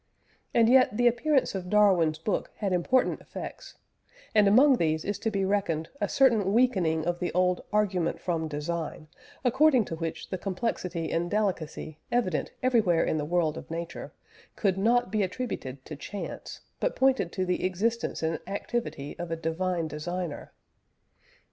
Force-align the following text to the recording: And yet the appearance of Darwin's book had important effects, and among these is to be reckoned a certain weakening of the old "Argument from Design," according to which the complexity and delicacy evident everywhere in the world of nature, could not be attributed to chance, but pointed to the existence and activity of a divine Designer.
And 0.51 0.67
yet 0.67 0.97
the 0.97 1.05
appearance 1.05 1.53
of 1.53 1.69
Darwin's 1.69 2.17
book 2.17 2.49
had 2.55 2.73
important 2.73 3.21
effects, 3.21 3.75
and 4.33 4.47
among 4.47 4.77
these 4.77 5.05
is 5.05 5.19
to 5.19 5.29
be 5.29 5.45
reckoned 5.45 5.89
a 6.01 6.09
certain 6.09 6.53
weakening 6.53 7.05
of 7.05 7.19
the 7.19 7.31
old 7.33 7.61
"Argument 7.71 8.19
from 8.19 8.47
Design," 8.47 9.09
according 9.45 9.85
to 9.85 9.95
which 9.95 10.31
the 10.31 10.39
complexity 10.39 11.11
and 11.11 11.29
delicacy 11.29 11.99
evident 12.11 12.51
everywhere 12.63 13.03
in 13.03 13.19
the 13.19 13.25
world 13.25 13.59
of 13.59 13.69
nature, 13.69 14.11
could 14.55 14.75
not 14.75 15.11
be 15.11 15.21
attributed 15.21 15.85
to 15.85 15.95
chance, 15.95 16.61
but 16.79 16.95
pointed 16.95 17.31
to 17.33 17.45
the 17.45 17.63
existence 17.63 18.23
and 18.23 18.39
activity 18.47 19.15
of 19.19 19.29
a 19.29 19.35
divine 19.35 19.87
Designer. 19.87 20.51